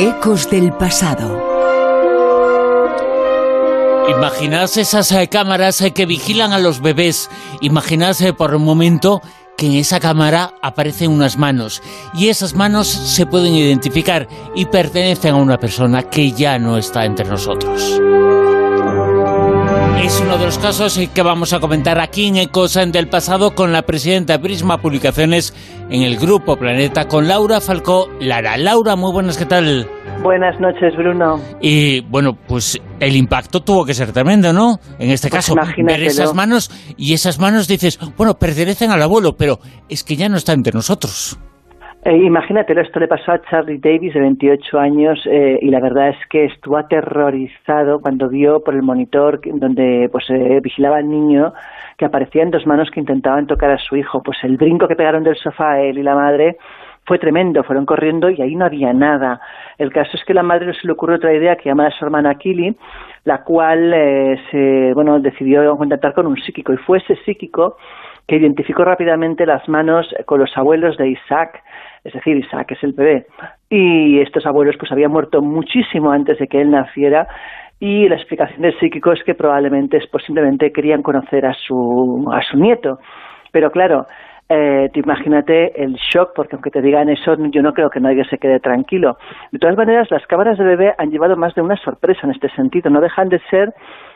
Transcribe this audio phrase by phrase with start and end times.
[0.00, 1.42] Ecos del pasado.
[4.08, 7.28] Imaginad esas eh, cámaras eh, que vigilan a los bebés.
[7.62, 9.20] Imaginad eh, por un momento
[9.56, 11.82] que en esa cámara aparecen unas manos
[12.14, 17.04] y esas manos se pueden identificar y pertenecen a una persona que ya no está
[17.04, 18.00] entre nosotros.
[20.02, 23.72] Es uno de los casos que vamos a comentar aquí en Ecos del pasado con
[23.72, 25.52] la presidenta de Prisma Publicaciones
[25.90, 28.56] en el Grupo Planeta con Laura Falcó Lara.
[28.56, 29.88] Laura, muy buenas, ¿qué tal?
[30.22, 31.40] Buenas noches, Bruno.
[31.60, 34.78] Y bueno, pues el impacto tuvo que ser tremendo, ¿no?
[34.98, 35.54] En este Pues caso,
[35.84, 40.28] ver esas manos y esas manos dices, bueno, pertenecen al abuelo, pero es que ya
[40.28, 41.38] no está entre nosotros.
[42.04, 46.10] Eh, imagínatelo, esto le pasó a Charlie Davis de 28 años eh, y la verdad
[46.10, 51.52] es que estuvo aterrorizado cuando vio por el monitor donde pues eh, vigilaba al niño
[51.96, 54.22] que aparecían dos manos que intentaban tocar a su hijo.
[54.22, 56.56] Pues el brinco que pegaron del sofá a él y la madre
[57.04, 59.40] fue tremendo, fueron corriendo y ahí no había nada.
[59.76, 62.04] El caso es que la madre se le ocurrió otra idea que llama a su
[62.04, 62.76] hermana Kili,
[63.28, 67.76] la cual eh, se, bueno, decidió contactar con un psíquico y fue ese psíquico
[68.26, 71.62] que identificó rápidamente las manos con los abuelos de Isaac,
[72.04, 73.26] es decir, Isaac es el bebé.
[73.68, 77.28] Y estos abuelos pues habían muerto muchísimo antes de que él naciera
[77.78, 82.40] y la explicación del psíquico es que probablemente es simplemente querían conocer a su, a
[82.40, 82.98] su nieto.
[83.52, 84.06] Pero claro,
[84.48, 88.24] eh, tú imagínate el shock, porque aunque te digan eso, yo no creo que nadie
[88.24, 89.18] se quede tranquilo.
[89.52, 92.48] De todas maneras, las cámaras de bebé han llevado más de una sorpresa en este
[92.50, 92.88] sentido.
[92.88, 93.74] No dejan de ser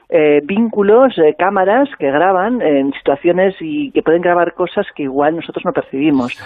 [0.08, 5.36] eh, vínculos, eh, cámaras que graban en situaciones y que pueden grabar cosas que igual
[5.36, 6.38] nosotros no percibimos.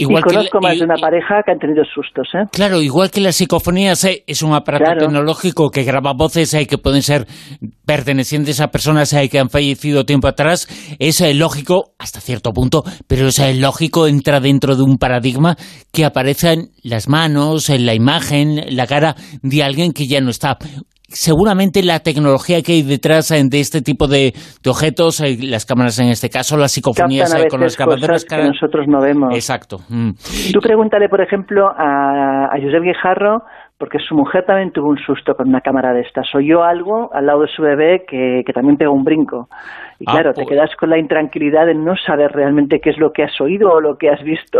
[0.00, 2.46] Igual y que conozco la- más y- de una pareja que han tenido sustos, ¿eh?
[2.52, 5.00] Claro, igual que las psicofonías eh, es un aparato Claro.
[5.06, 7.26] tecnológico que graba voces eh, que pueden ser
[7.84, 12.84] pertenecientes a personas eh, que han fallecido tiempo atrás, es eh, lógico hasta cierto punto,
[13.06, 15.56] pero es lógico, entra dentro de un paradigma
[15.92, 20.58] que aparecen las manos, en la imagen, la cara de alguien que ya no está.
[21.10, 25.64] Seguramente la tecnología que hay detrás eh, de este tipo de, de objetos, eh, las
[25.64, 29.34] cámaras en este caso, las psicofonías eh, con las grabadoras, que nosotros no vemos.
[29.34, 29.78] Exacto.
[29.88, 30.10] mm.
[30.52, 33.42] Tú pregúntale, por ejemplo, a, a Josep Guijarro,
[33.78, 36.26] porque su mujer también tuvo un susto con una cámara de estas.
[36.34, 39.48] Oyó algo al lado de su bebé que, que también pegó un brinco.
[40.00, 42.98] Y Ah, claro, pues- te quedas con la intranquilidad de no saber realmente qué es
[42.98, 44.58] lo que has oído o lo que has visto.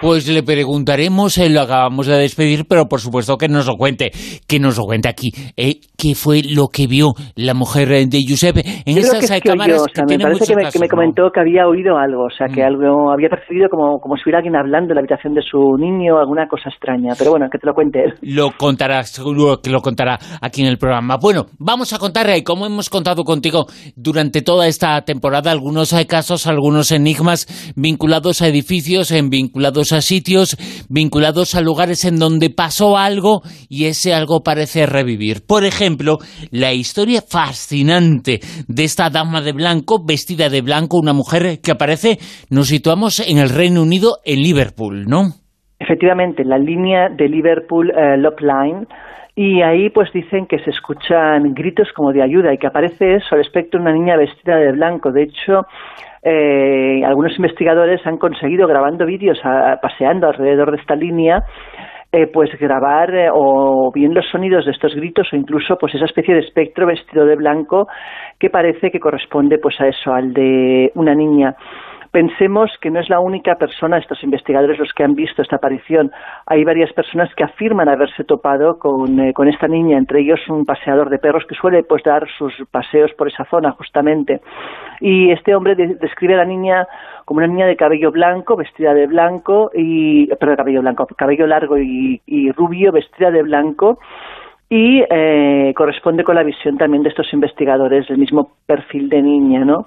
[0.00, 4.10] Pues le preguntaremos, eh, lo acabamos de despedir, pero por supuesto que nos lo cuente,
[4.48, 5.30] que nos lo cuente aquí.
[5.56, 9.50] Eh, ¿Qué fue lo que vio la mujer de Giuseppe en esas que es que
[9.50, 10.90] oyó, cámaras o sea, que me parece que me, que me ¿no?
[10.90, 12.66] comentó que había oído algo, o sea, que Mm.
[12.66, 16.18] algo había percibido como, como si hubiera alguien hablando en la habitación de su niño,
[16.18, 17.14] alguna cosa extraña.
[17.18, 18.14] Pero bueno, que te lo cuente él.
[18.22, 21.16] Lo contará, seguro que lo contará aquí en el programa.
[21.16, 26.46] Bueno, vamos a contar, eh, como hemos contado contigo durante toda esta temporada, algunos casos,
[26.46, 30.56] algunos enigmas vinculados a edificios, vinculados a sitios,
[30.88, 35.46] vinculados a lugares en donde pasó algo y ese algo parece revivir.
[35.46, 36.18] Por ejemplo,
[36.50, 42.18] la historia fascinante de esta dama de blanco, vestida de blanco, una mujer que aparece,
[42.50, 45.47] nos situamos en el Reino Unido, en Liverpool, ¿no?
[45.88, 48.86] Efectivamente, la línea de Liverpool eh, Lock Line
[49.34, 53.34] y ahí pues dicen que se escuchan gritos como de ayuda y que aparece eso
[53.34, 55.10] al espectro una niña vestida de blanco.
[55.10, 55.62] De hecho,
[56.22, 59.38] eh, algunos investigadores han conseguido grabando vídeos
[59.80, 61.42] paseando alrededor de esta línea
[62.12, 66.04] eh, pues grabar eh, o bien los sonidos de estos gritos o incluso pues esa
[66.04, 67.88] especie de espectro vestido de blanco
[68.38, 71.54] que parece que corresponde pues a eso al de una niña
[72.18, 76.10] Pensemos que no es la única persona, estos investigadores, los que han visto esta aparición.
[76.46, 80.64] Hay varias personas que afirman haberse topado con, eh, con esta niña, entre ellos un
[80.64, 84.40] paseador de perros que suele pues dar sus paseos por esa zona justamente.
[85.00, 86.88] Y este hombre de- describe a la niña
[87.24, 91.78] como una niña de cabello blanco, vestida de blanco y perdón, cabello blanco, cabello largo
[91.78, 94.00] y, y rubio, vestida de blanco
[94.70, 99.64] y eh, corresponde con la visión también de estos investigadores del mismo perfil de niña,
[99.64, 99.86] ¿no?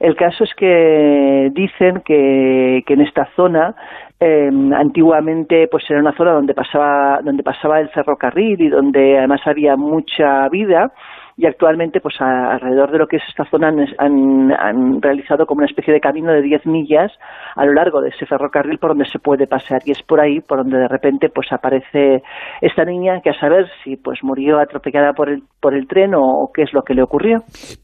[0.00, 3.74] El caso es que dicen que, que en esta zona
[4.20, 9.40] eh, antiguamente pues era una zona donde pasaba donde pasaba el ferrocarril y donde además
[9.46, 10.92] había mucha vida
[11.40, 15.46] y actualmente pues a- alrededor de lo que es esta zona han, han- han realizado
[15.46, 17.12] como una especie de camino de 10 millas
[17.54, 20.40] a lo largo de ese ferrocarril por donde se puede pasear y es por ahí
[20.40, 22.22] por donde de repente pues aparece
[22.60, 26.20] esta niña que a saber si pues murió atropellada por el por el tren o,
[26.22, 27.38] o qué es lo que le ocurrió.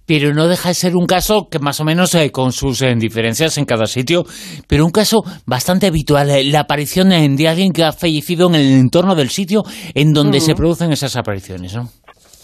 [0.07, 2.95] pero no deja de ser un caso que más o menos eh, con sus eh,
[2.97, 4.25] diferencias en cada sitio,
[4.69, 8.79] pero un caso bastante habitual, eh, la aparición de alguien que ha fallecido en el
[8.81, 9.63] entorno del sitio
[9.95, 11.85] en donde se producen esas apariciones, ¿no?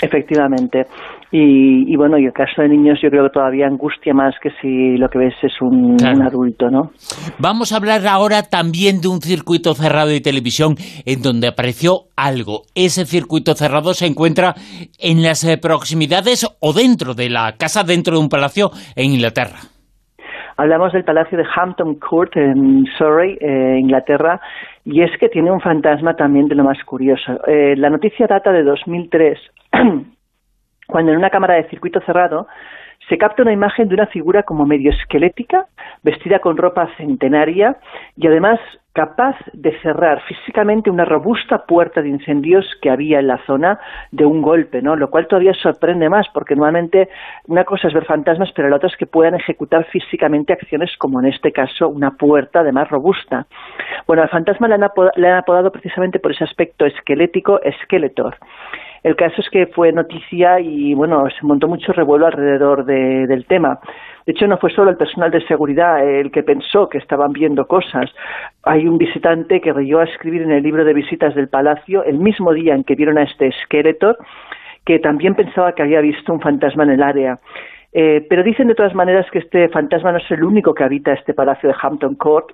[0.02, 0.86] Efectivamente.
[1.32, 4.96] Y, bueno, y el caso de niños yo creo que todavía angustia más que si
[4.96, 6.90] lo que ves es un, adulto, ¿no?
[7.38, 10.74] Vamos a hablar ahora también de un circuito cerrado de televisión
[11.06, 12.62] en donde apareció algo.
[12.74, 14.54] Ese circuito cerrado se encuentra
[14.98, 19.60] en las eh, proximidades o dentro de la casa, dentro de un palacio en Inglaterra.
[20.60, 24.38] Hablamos del Palacio de Hampton Court en Surrey, eh, Inglaterra,
[24.84, 27.40] y es que tiene un fantasma también de lo más curioso.
[27.46, 29.38] Eh, la noticia data de 2003,
[30.86, 32.46] cuando en una cámara de circuito cerrado
[33.08, 35.64] se capta una imagen de una figura como medio esquelética,
[36.02, 37.78] vestida con ropa centenaria
[38.14, 38.60] y además
[38.92, 43.78] capaz de cerrar físicamente una robusta puerta de incendios que había en la zona
[44.10, 44.96] de un golpe, ¿no?
[44.96, 47.08] Lo cual todavía sorprende más, porque normalmente
[47.46, 51.20] una cosa es ver fantasmas, pero la otra es que puedan ejecutar físicamente acciones como
[51.20, 53.46] en este caso una puerta además robusta.
[54.06, 58.36] Bueno, al fantasma le han, le han apodado precisamente por ese aspecto esquelético Skeletor.
[59.02, 63.80] El caso es que fue noticia y bueno, se montó mucho revuelo alrededor del tema.
[64.26, 67.66] De hecho, no fue solo el personal de seguridad el que pensó que estaban viendo
[67.66, 68.10] cosas.
[68.62, 72.18] Hay un visitante que reyó a escribir en el libro de visitas del palacio el
[72.18, 74.16] mismo día en que vieron a este esqueleto
[74.84, 77.38] que también pensaba que había visto un fantasma en el área.
[77.92, 81.12] Eh, pero dicen de todas maneras que este fantasma no es el único que habita
[81.12, 82.52] este palacio de Hampton Court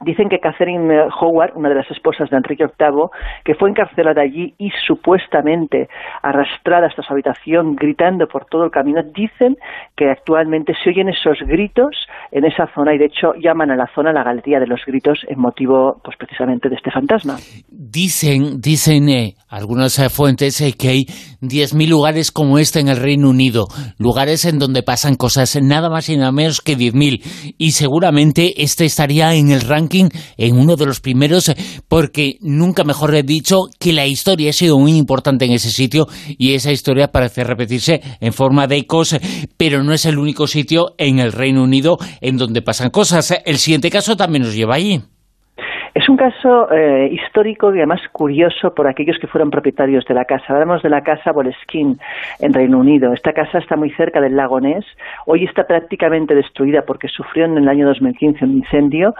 [0.00, 3.10] Dicen que Catherine eh, Howard, una de las esposas de Enrique VIII,
[3.44, 5.88] que fue encarcelada allí y supuestamente
[6.20, 9.56] arrastrada hasta su habitación gritando por todo el camino, dicen
[9.96, 13.86] que actualmente se oyen esos gritos en esa zona y de hecho llaman a la
[13.94, 17.36] zona la Galería de los Gritos en motivo pues precisamente de este fantasma.
[17.68, 21.04] Dicen, dicen eh, algunas eh, fuentes que hay
[21.40, 23.66] 10.000 lugares como este en el Reino Unido,
[23.98, 28.84] lugares en donde pasan cosas nada más y nada menos que 10.000 y seguramente este
[28.84, 31.52] estaría en el en uno de los primeros,
[31.88, 36.06] porque nunca mejor he dicho que la historia ha sido muy importante en ese sitio
[36.38, 39.16] y esa historia parece repetirse en forma de ecos,
[39.56, 43.34] pero no es el único sitio en el Reino Unido en donde pasan cosas.
[43.44, 45.02] El siguiente caso también nos lleva allí.
[46.14, 50.44] Un caso eh, histórico y además curioso por aquellos que fueron propietarios de la casa.
[50.50, 51.96] Hablamos de la casa Boleskine
[52.38, 53.12] en Reino Unido.
[53.12, 54.86] Esta casa está muy cerca del lago Ness.
[55.26, 59.12] Hoy está prácticamente destruida porque sufrió en el año 2015 un incendio.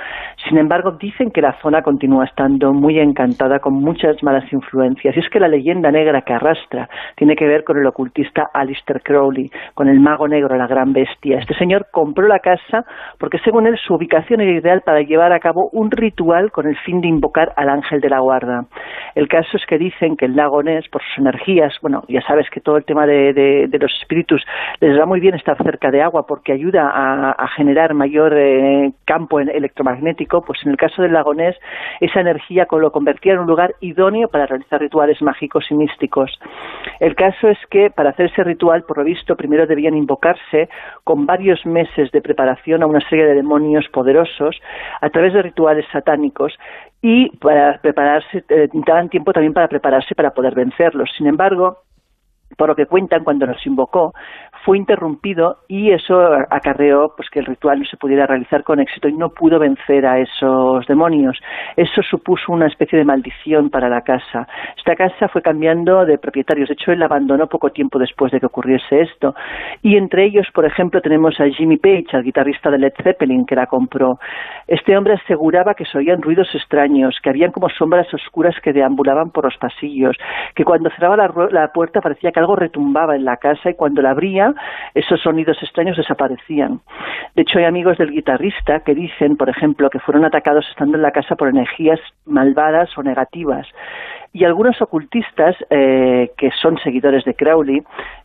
[0.49, 5.17] Sin embargo, dicen que la zona continúa estando muy encantada con muchas malas influencias.
[5.17, 9.03] Y es que la leyenda negra que arrastra tiene que ver con el ocultista Alistair
[9.03, 11.41] Crowley, con el mago negro, la gran bestia.
[11.41, 12.85] Este señor compró la casa
[13.19, 16.77] porque según él su ubicación era ideal para llevar a cabo un ritual con el
[16.85, 18.67] fin de invocar al ángel de la guarda.
[19.15, 22.49] El caso es que dicen que el lago Ness, por sus energías, bueno, ya sabes
[22.51, 24.45] que todo el tema de, los espíritus
[24.81, 29.39] les da muy bien estar cerca de agua porque ayuda a, generar mayor eh, campo
[29.39, 31.57] electromagnético, pues en el caso del lago Ness,
[32.01, 36.39] esa energía lo convertía en un lugar idóneo para realizar rituales mágicos y místicos.
[37.01, 40.69] El caso es que para hacer ese ritual, por lo visto, primero debían invocarse
[41.05, 44.61] con varios meses de preparación a una serie de demonios poderosos
[45.01, 46.53] a través de rituales satánicos
[47.03, 51.11] y para prepararse, eh, daban tiempo también para prepararse para poder vencerlos.
[51.17, 51.83] Sin embargo,
[52.57, 54.13] por lo que cuentan, cuando los invocó,
[54.65, 56.19] fue interrumpido y eso
[56.51, 60.07] acarreó pues que el ritual no se pudiera realizar con éxito y no pudo vencer
[60.07, 61.39] a esos demonios.
[61.77, 64.47] Eso supuso una especie de maldición para la casa.
[64.77, 66.69] Esta casa fue cambiando de propietarios.
[66.69, 69.35] De hecho, él la abandonó poco tiempo después de que ocurriese esto.
[69.83, 73.57] Y entre ellos, por ejemplo, tenemos a Jimmy Page, al guitarrista de Led Zeppelin, que
[73.57, 74.19] la compró.
[74.67, 79.31] Este hombre aseguraba que se oían ruidos extraños, que habían como sombras oscuras que deambulaban
[79.31, 80.17] por los pasillos,
[80.55, 84.03] que cuando cerraba la, la puerta parecía que algo retumbaba en la casa y cuando
[84.03, 84.55] la abría
[84.95, 86.81] esos sonidos extraños desaparecían.
[87.35, 91.03] De hecho, hay amigos del guitarrista que dicen, por ejemplo, que fueron atacados estando en
[91.03, 93.67] la casa por energías malvadas o negativas.
[94.33, 97.83] Y algunos ocultistas, eh, que son seguidores de Crowley,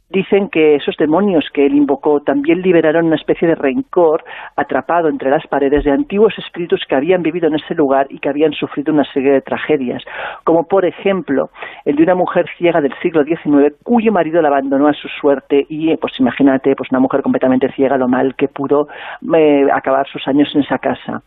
[0.10, 4.24] dicen que esos demonios que él invocó también liberaron una especie de rencor
[4.56, 8.30] atrapado entre las paredes de antiguos espíritus que habían vivido en ese lugar y que
[8.30, 10.04] habían sufrido una serie de tragedias,
[10.44, 11.50] como por ejemplo
[11.86, 15.66] el de una mujer ciega del siglo XIX cuyo marido la abandonó a su suerte
[15.70, 18.88] y pues imagínate pues una mujer completamente ciega lo mal que pudo
[19.36, 21.22] eh, acabar sus años en esa casa.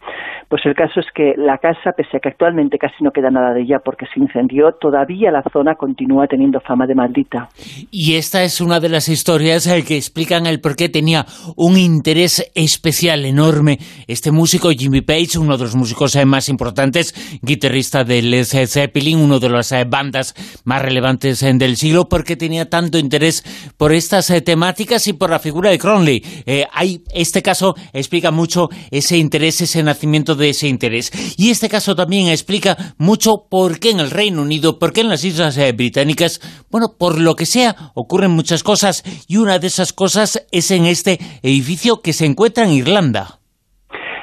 [0.49, 3.55] Pues el caso es que la casa, pese a que actualmente casi no queda nada
[3.55, 7.49] de ella porque se incendió, todavía la zona continúa teniendo fama de maldita.
[7.91, 11.26] Y esta es una una de las historias eh, que explican el por qué tenía
[11.57, 17.14] un interés especial enorme este músico Jimmy Page, uno de los músicos eh, más importantes,
[17.43, 22.71] guitarrista de Led Zeppelin, uno de las eh, bandas más relevantes del siglo, porque tenía
[22.71, 23.45] tanto interés
[23.76, 26.25] por estas temáticas y por la figura de Crowley.
[26.73, 31.12] hay, este caso explica mucho ese interés, ese nacimiento de ese interés.
[31.37, 35.11] Y este caso también explica mucho por qué en el Reino Unido, por qué en
[35.11, 39.92] las Islas Británicas, bueno, por lo que sea, ocurren muchas cosas y una de esas
[39.92, 43.38] cosas es en este edificio que se encuentra en Irlanda.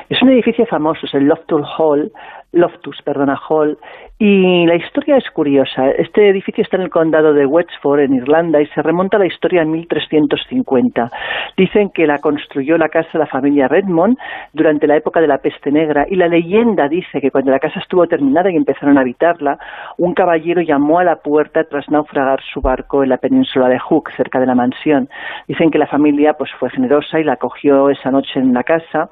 [0.10, 2.12] Es un edificio famoso, es el Loftus Hall,
[2.51, 3.77] Loftus, perdona, Hall,
[4.21, 5.91] y la historia es curiosa.
[5.91, 9.27] Este edificio está en el condado de Wexford, en Irlanda, y se remonta a la
[9.27, 11.09] historia en 1350.
[11.55, 14.17] Dicen que la construyó la casa de la familia Redmond
[14.51, 17.79] durante la época de la peste negra, y la leyenda dice que cuando la casa
[17.79, 19.57] estuvo terminada y empezaron a habitarla,
[19.97, 24.11] un caballero llamó a la puerta tras naufragar su barco en la península de Hook,
[24.17, 25.07] cerca de la mansión.
[25.47, 29.07] Dicen que la familia pues fue generosa y la acogió esa noche en la casa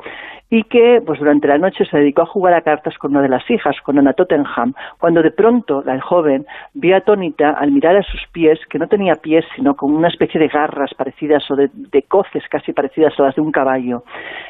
[0.49, 3.29] y que pues durante la noche se dedicó a jugar a cartas con una de
[3.29, 8.03] las hijas, con Ana Tottenham, cuando de pronto la joven vio atónita al mirar a
[8.03, 11.69] sus pies, que no tenía pies, sino con una especie de garras parecidas o de,
[11.73, 14.03] de coces casi parecidas a las de un caballo.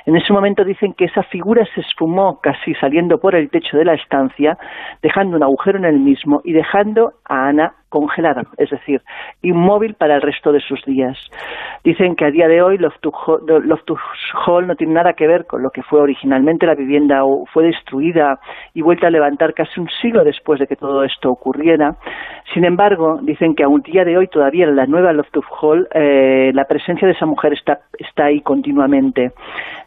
[0.05, 3.85] En ese momento dicen que esa figura se esfumó casi saliendo por el techo de
[3.85, 4.57] la estancia,
[5.01, 9.01] dejando un agujero en el mismo y dejando a Ana congelada, es decir,
[9.41, 11.17] inmóvil para el resto de sus días.
[11.83, 14.01] Dicen que a día de hoy Loftus
[14.45, 17.65] Hall no tiene nada que ver con lo que fue originalmente la vivienda o fue
[17.65, 18.39] destruida
[18.73, 21.95] y vuelta a levantar casi un siglo después de que todo esto ocurriera.
[22.53, 25.87] Sin embargo, dicen que a un día de hoy todavía en la nueva Loftus Hall
[25.93, 29.31] eh, la presencia de esa mujer está, está ahí continuamente.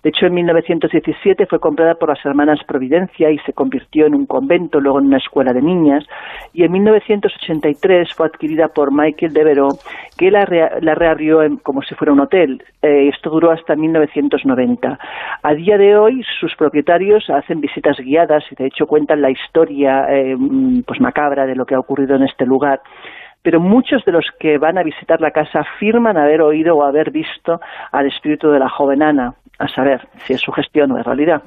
[0.03, 4.27] De hecho, en 1917 fue comprada por las hermanas Providencia y se convirtió en un
[4.27, 6.07] convento, luego en una escuela de niñas,
[6.55, 9.79] y en 1983 fue adquirida por Michael Devereux,
[10.17, 10.47] que la,
[10.81, 12.63] la reabrió como si fuera un hotel.
[12.83, 14.99] Eh, esto duró hasta 1990.
[15.43, 20.07] A día de hoy, sus propietarios hacen visitas guiadas y, de hecho, cuentan la historia
[20.09, 20.37] eh,
[20.87, 22.81] pues macabra de lo que ha ocurrido en este lugar
[23.43, 27.11] pero muchos de los que van a visitar la casa afirman haber oído o haber
[27.11, 27.59] visto
[27.91, 31.43] al espíritu de la joven Ana a saber si es su gestión o es realidad.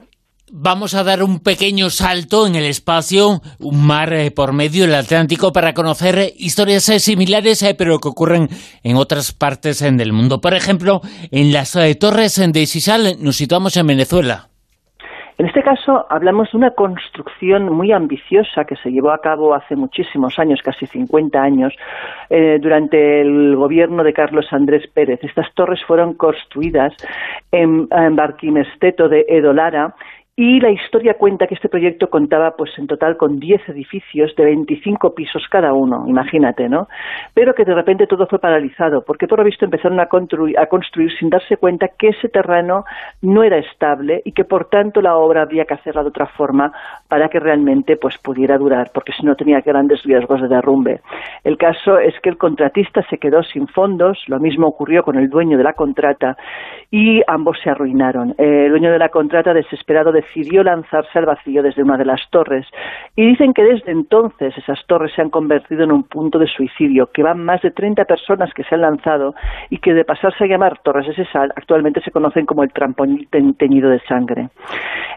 [0.55, 4.93] Vamos a dar un pequeño salto en el espacio, un mar eh, por medio del
[4.93, 8.49] Atlántico, para conocer historias eh, similares, eh, pero que ocurren
[8.83, 10.41] en otras partes del mundo.
[10.41, 14.49] Por ejemplo, en las torres de Sisal nos situamos en Venezuela.
[15.37, 19.75] En este caso hablamos de una construcción muy ambiciosa que se llevó a cabo hace
[19.75, 21.73] muchísimos años, casi 50 años,
[22.29, 25.19] eh, durante el gobierno de Carlos Andrés Pérez.
[25.23, 26.93] Estas torres fueron construidas
[27.51, 29.95] en, en Barquimesteto de Edolara
[30.35, 34.45] y la historia cuenta que este proyecto contaba pues en total con 10 edificios de
[34.45, 36.87] 25 pisos cada uno, imagínate, ¿no?
[37.35, 40.65] Pero que de repente todo fue paralizado, porque por lo visto empezaron a construir, a
[40.65, 42.83] construir sin darse cuenta que ese terreno
[43.21, 46.71] no era estable y que por tanto la obra había que hacerla de otra forma
[47.07, 51.01] para que realmente pues pudiera durar, porque si no tenía grandes riesgos de derrumbe.
[51.43, 55.29] El caso es que el contratista se quedó sin fondos, lo mismo ocurrió con el
[55.29, 56.37] dueño de la contrata
[56.89, 58.33] y ambos se arruinaron.
[58.39, 62.21] El dueño de la contrata desesperado de decidió lanzarse al vacío desde una de las
[62.29, 62.65] torres.
[63.15, 67.09] Y dicen que desde entonces esas torres se han convertido en un punto de suicidio,
[67.13, 69.35] que van más de 30 personas que se han lanzado
[69.69, 73.27] y que de pasarse a llamar torres de sal actualmente se conocen como el trampolín
[73.57, 74.49] teñido de sangre.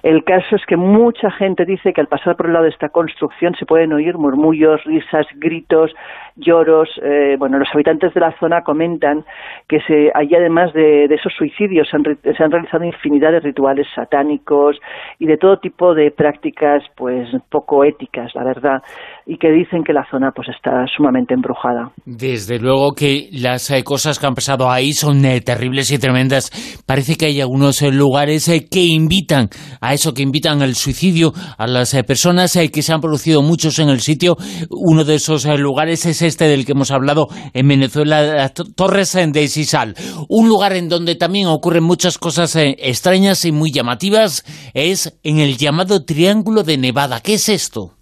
[0.03, 2.91] El caso es que mucha gente dice que al pasar por el lado de esta
[2.91, 5.93] construcción se pueden oír murmullos, risas, gritos,
[6.37, 6.89] lloros.
[7.03, 9.25] Eh, bueno, los habitantes de la zona comentan
[9.69, 13.87] que se, allí además de, esos suicidios se han, se han realizado infinidad de rituales
[13.95, 14.79] satánicos,
[15.19, 18.83] y de todo tipo de prácticas pues poco éticas, la verdad,
[19.29, 21.91] y que dicen que la zona pues está sumamente embrujada.
[22.05, 26.53] Desde luego que las eh, cosas que han pasado ahí son eh, terribles y tremendas.
[26.87, 29.49] Parece que hay algunos eh, lugares que invitan
[29.81, 33.89] a eso, que invitan al suicidio a las personas que se han producido muchos en
[33.89, 34.37] el sitio.
[34.71, 39.95] Uno de esos lugares es este del que hemos hablado en Venezuela, Torres de Sisal.
[40.29, 45.57] Un lugar en donde también ocurren muchas cosas extrañas y muy llamativas es en el
[45.57, 47.21] llamado Triángulo de Nevada.
[47.21, 47.97] ¿Qué es esto?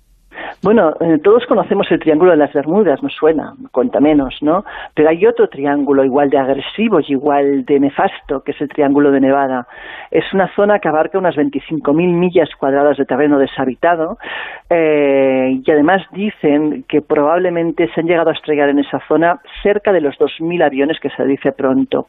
[0.64, 4.64] Bueno, eh, todos conocemos el Triángulo de las Bermudas, nos suena, cuenta menos, ¿no?
[4.94, 9.10] Pero hay otro triángulo igual de agresivo y igual de nefasto, que es el Triángulo
[9.10, 9.66] de Nevada.
[10.10, 14.16] Es una zona que abarca unas 25.000 millas cuadradas de terreno deshabitado
[14.70, 19.92] eh, y además dicen que probablemente se han llegado a estrellar en esa zona cerca
[19.92, 22.06] de los 2.000 aviones que se dice pronto.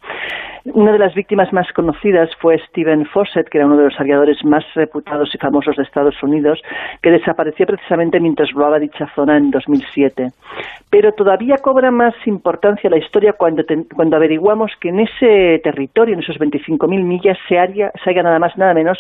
[0.73, 4.43] Una de las víctimas más conocidas fue Stephen Fawcett, que era uno de los aviadores
[4.45, 6.61] más reputados y famosos de Estados Unidos,
[7.01, 10.31] que desapareció precisamente mientras volaba dicha zona en 2007.
[10.89, 16.21] Pero todavía cobra más importancia la historia cuando, cuando averiguamos que en ese territorio, en
[16.21, 18.99] esos 25.000 millas, se, se halla nada más nada menos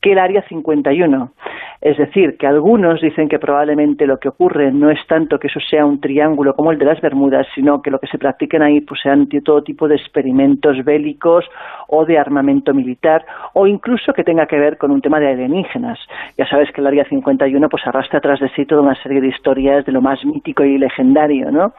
[0.00, 1.32] que el Área 51.
[1.80, 5.60] Es decir, que algunos dicen que probablemente lo que ocurre no es tanto que eso
[5.60, 8.82] sea un triángulo como el de las Bermudas, sino que lo que se practiquen ahí
[8.82, 11.46] pues sean todo tipo de experimentos bélicos
[11.88, 15.98] o de armamento militar o incluso que tenga que ver con un tema de alienígenas.
[16.36, 19.84] Ya sabes que el Área 51 pues arrastra atrás de sí una serie de historias
[19.84, 21.74] de lo más mítico y legendario, ¿no?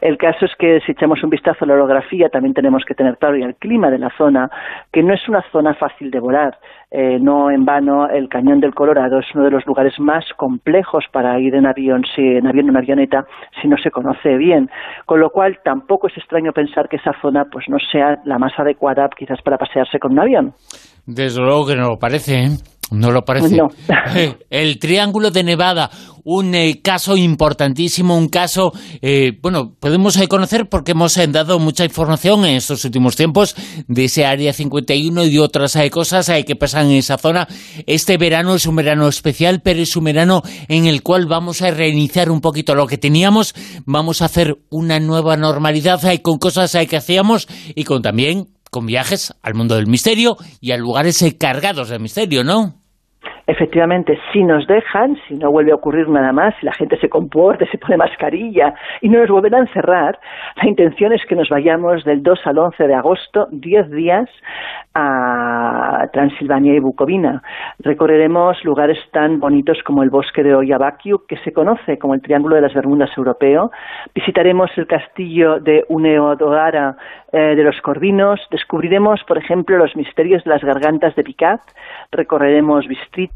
[0.00, 3.18] El caso es que si echamos un vistazo a la orografía también tenemos que tener
[3.18, 4.50] claro y el clima de la zona,
[4.92, 6.58] que no es una zona fácil de volar.
[6.92, 11.04] Eh, no en vano el cañón del Colorado es uno de los lugares más complejos
[11.12, 13.26] para ir en avión, si en avión o en avioneta,
[13.60, 14.68] si no se conoce bien.
[15.06, 18.58] Con lo cual tampoco es extraño pensar que esa zona pues no sea la más
[18.58, 20.54] adecuada quizás para pasearse con un avión.
[21.06, 22.79] Desde luego que no lo parece, ¿eh?
[22.90, 23.58] No lo parece.
[24.50, 25.90] El Triángulo de Nevada,
[26.24, 31.84] un eh, caso importantísimo, un caso, eh, bueno, podemos eh, conocer porque hemos dado mucha
[31.84, 33.54] información en estos últimos tiempos
[33.86, 37.46] de ese Área 51 y de otras cosas que pasan en esa zona.
[37.86, 41.70] Este verano es un verano especial, pero es un verano en el cual vamos a
[41.70, 43.54] reiniciar un poquito lo que teníamos,
[43.86, 49.34] vamos a hacer una nueva normalidad con cosas que hacíamos y con también con viajes
[49.42, 52.79] al mundo del misterio y a lugares cargados de misterio, ¿no?
[53.50, 57.08] Efectivamente, si nos dejan, si no vuelve a ocurrir nada más, si la gente se
[57.08, 60.18] comporta, se pone mascarilla y no nos vuelven a encerrar,
[60.56, 64.28] la intención es que nos vayamos del 2 al 11 de agosto, 10 días,
[64.94, 67.42] a Transilvania y Bucovina.
[67.78, 72.56] Recorreremos lugares tan bonitos como el bosque de Oyabakiu, que se conoce como el Triángulo
[72.56, 73.70] de las Bermudas europeo.
[74.14, 76.96] Visitaremos el castillo de Uneodogara
[77.32, 78.40] eh, de los Corvinos.
[78.50, 81.60] Descubriremos, por ejemplo, los misterios de las gargantas de Picat.
[82.10, 82.88] Recorreremos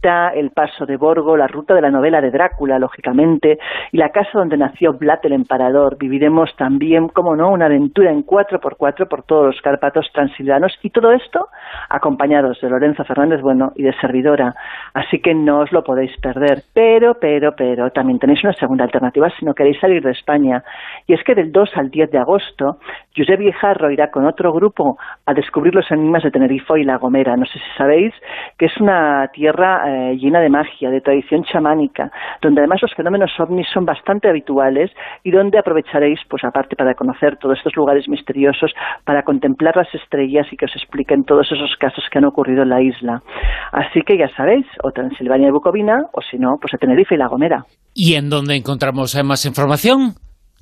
[0.05, 3.59] El paso de Borgo, la ruta de la novela de Drácula, lógicamente,
[3.91, 5.97] y la casa donde nació Vlad el Emperador.
[5.99, 11.11] Viviremos también, como no, una aventura en 4x4 por todos los Cárpatos transilvanos y todo
[11.13, 11.49] esto
[11.89, 14.53] acompañados de Lorenzo Fernández Bueno y de servidora.
[14.93, 16.59] Así que no os lo podéis perder.
[16.75, 20.63] Pero, pero, pero, también tenéis una segunda alternativa si no queréis salir de España.
[21.07, 22.77] Y es que del 2 al 10 de agosto,
[23.17, 27.37] José Viejarro irá con otro grupo a descubrir los enigmas de Tenerife y La Gomera.
[27.37, 28.13] No sé si sabéis
[28.59, 32.11] que es una tierra eh, llena de magia, de tradición chamánica,
[32.43, 34.91] donde además los fenómenos ovnis son bastante habituales
[35.23, 38.73] y donde aprovecharéis, pues aparte para conocer todos estos lugares misteriosos,
[39.05, 42.71] para contemplar las estrellas y que os expliquen todos esos casos que han ocurrido en
[42.71, 43.23] la isla.
[43.73, 47.19] Así que ya sabéis, o Transilvania y Bucovina, o si no, pues a Tenerife y
[47.19, 47.65] La Gomera.
[47.95, 50.15] ¿Y en dónde encontramos más información?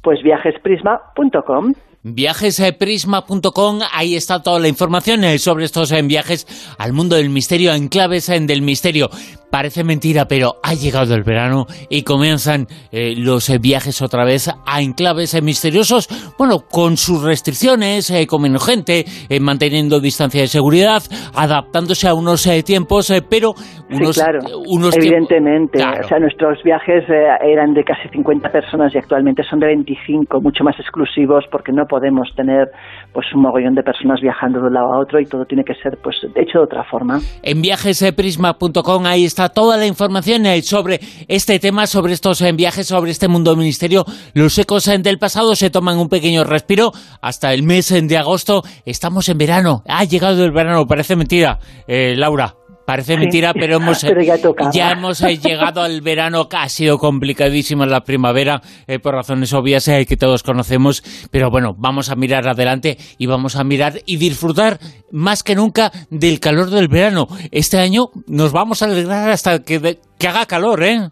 [0.02, 6.46] Pues viajesprisma.com viajesprisma.com, ahí está toda la información eh, sobre estos eh, viajes
[6.78, 9.10] al mundo del misterio, en claves del misterio.
[9.52, 14.80] Parece mentira, pero ha llegado el verano y comienzan eh, los viajes otra vez a
[14.80, 19.04] enclaves misteriosos, bueno, con sus restricciones, con menos gente,
[19.42, 21.02] manteniendo distancia de seguridad,
[21.34, 23.52] adaptándose a unos tiempos, pero
[23.90, 25.78] unos, sí, claro, unos evidentemente.
[25.82, 27.04] O sea, nuestros viajes
[27.44, 31.84] eran de casi 50 personas y actualmente son de 25, mucho más exclusivos porque no
[31.86, 32.70] podemos tener
[33.12, 35.74] pues un mogollón de personas viajando de un lado a otro y todo tiene que
[35.74, 37.20] ser pues hecho de otra forma.
[37.42, 42.86] En viajesprisma.com ahí está toda la información eh, sobre este tema, sobre estos eh, viajes,
[42.86, 44.04] sobre este mundo ministerio.
[44.34, 48.62] Los ecos eh, del pasado se toman un pequeño respiro hasta el mes de agosto.
[48.84, 49.82] Estamos en verano.
[49.86, 52.61] Ha llegado el verano, parece mentira, Laura.
[52.86, 54.02] Parece mentira, pero hemos
[54.72, 59.14] ya, hemos eh, llegado al verano que ha sido complicadísimo en la primavera eh, por
[59.14, 63.64] razones obvias eh, que todos conocemos, pero bueno, vamos a mirar adelante y vamos a
[63.64, 64.78] mirar y disfrutar
[65.12, 67.26] más que nunca del calor del verano.
[67.50, 71.08] Este año nos vamos a alegrar hasta que, que haga calor, ¿eh?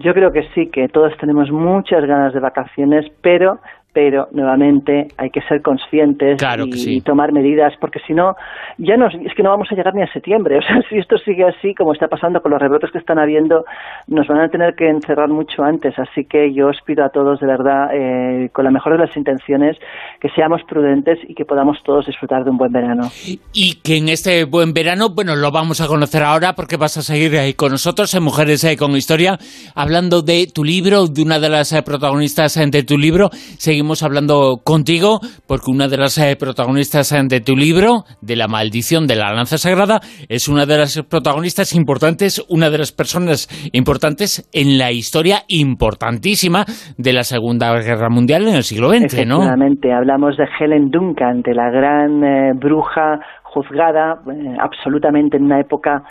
[0.00, 3.60] Yo creo que sí, que todos tenemos muchas ganas de vacaciones, pero
[3.94, 6.42] pero nuevamente hay que ser conscientes
[6.86, 8.34] y, tomar medidas, porque si no,
[8.76, 10.58] ya no, es que no vamos a llegar ni a septiembre.
[10.64, 13.64] O sea, si esto sigue así, como está pasando con los rebrotes que están habiendo,
[14.08, 15.94] nos van a tener que encerrar mucho antes.
[15.98, 19.16] Así que yo os pido a todos, de verdad, eh, con la mejor de las
[19.16, 19.76] intenciones,
[20.20, 23.10] que seamos prudentes y que podamos todos disfrutar de un buen verano.
[23.52, 27.02] Y que en este buen verano, bueno, lo vamos a conocer ahora porque vas a
[27.02, 29.38] seguir ahí con nosotros en Mujeres con Historia,
[29.74, 33.28] hablando de tu libro, de una de las eh, protagonistas de tu libro.
[33.58, 38.48] Seguimos hablando contigo porque una de las eh, protagonistas eh, de tu libro, de la
[38.48, 43.48] maldición de la lanza sagrada, es una de las protagonistas importantes, una de las personas
[43.72, 46.64] importantes en la historia importantísima
[46.96, 49.36] de la Segunda Guerra Mundial en el siglo XX, ¿no?
[49.36, 54.20] Efectivamente, hablamos de Helen Duncan, de la gran eh, bruja juzgada
[54.58, 56.02] absolutamente en una época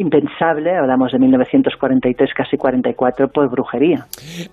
[0.00, 4.06] impensable, hablamos de 1943, casi 44, por brujería.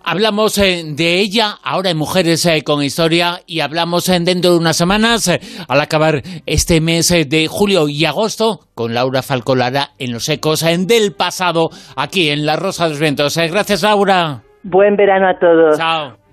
[0.04, 4.58] Hablamos eh, de ella ahora en Mujeres eh, con Historia y hablamos eh, dentro de
[4.58, 5.30] unas semanas,
[5.68, 11.14] al acabar este mes de julio y agosto, con Laura Falcolara en los ecos del
[11.18, 13.38] pasado, aquí en La Rosa de los Vientos.
[13.38, 14.42] gracias, Laura.
[14.64, 15.78] Buen verano a todos.
[15.78, 16.27] Chao.